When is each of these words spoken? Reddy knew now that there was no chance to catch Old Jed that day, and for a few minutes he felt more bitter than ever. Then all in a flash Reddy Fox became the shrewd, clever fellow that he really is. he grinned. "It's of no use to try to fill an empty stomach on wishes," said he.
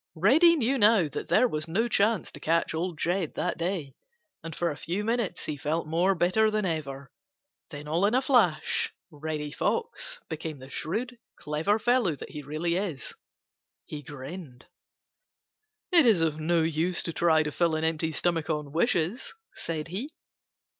Reddy 0.15 0.55
knew 0.55 0.79
now 0.79 1.07
that 1.09 1.27
there 1.27 1.47
was 1.47 1.67
no 1.67 1.87
chance 1.87 2.31
to 2.31 2.39
catch 2.39 2.73
Old 2.73 2.97
Jed 2.97 3.35
that 3.35 3.55
day, 3.55 3.93
and 4.43 4.55
for 4.55 4.71
a 4.71 4.75
few 4.75 5.03
minutes 5.03 5.45
he 5.45 5.55
felt 5.57 5.85
more 5.85 6.15
bitter 6.15 6.49
than 6.49 6.65
ever. 6.65 7.11
Then 7.69 7.87
all 7.87 8.07
in 8.07 8.15
a 8.15 8.21
flash 8.23 8.91
Reddy 9.11 9.51
Fox 9.51 10.19
became 10.27 10.57
the 10.57 10.71
shrewd, 10.71 11.19
clever 11.35 11.77
fellow 11.77 12.15
that 12.15 12.31
he 12.31 12.41
really 12.41 12.77
is. 12.77 13.13
he 13.85 14.01
grinned. 14.01 14.65
"It's 15.91 16.21
of 16.21 16.39
no 16.39 16.63
use 16.63 17.03
to 17.03 17.13
try 17.13 17.43
to 17.43 17.51
fill 17.51 17.75
an 17.75 17.83
empty 17.83 18.11
stomach 18.11 18.49
on 18.49 18.71
wishes," 18.71 19.35
said 19.53 19.89
he. 19.89 20.09